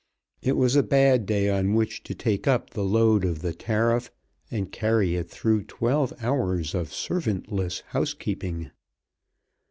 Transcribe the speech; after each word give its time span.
It 0.41 0.53
was 0.57 0.75
a 0.75 0.81
bad 0.81 1.27
day 1.27 1.47
on 1.47 1.75
which 1.75 2.01
to 2.05 2.15
take 2.15 2.47
up 2.47 2.71
the 2.71 2.81
load 2.83 3.23
of 3.23 3.43
the 3.43 3.53
tariff 3.53 4.09
and 4.49 4.71
carry 4.71 5.13
it 5.13 5.29
through 5.29 5.65
twelve 5.65 6.11
hours 6.23 6.73
of 6.73 6.89
servantless 6.91 7.83
housekeeping. 7.89 8.71